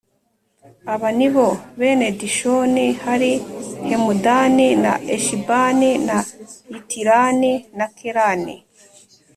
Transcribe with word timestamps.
Aba 0.93 1.09
ni 1.17 1.27
bo 1.33 1.47
bene 1.79 2.07
Dishoni 2.19 2.85
hari 3.03 3.31
Hemudani 3.87 4.67
na 4.83 4.93
Eshibani 5.15 5.91
na 6.07 6.17
Yitirani 6.71 7.53
na 7.77 7.85
Kerani 7.97 8.55